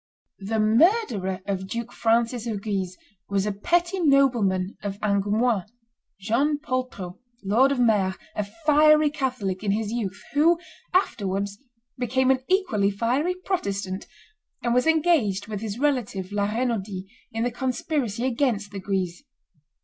[0.39, 2.97] The murderer of Duke Francis of Guise
[3.29, 5.65] was a petty nobleman of Angoumois,
[6.19, 10.57] John Poltrot, Lord of Mere, a fiery Catholic in his youth, who
[10.91, 11.59] afterwards
[11.99, 14.07] became an equally fiery Protestant,
[14.63, 19.21] and was engaged with his relative La Renaudie in the conspiracy against the Guises.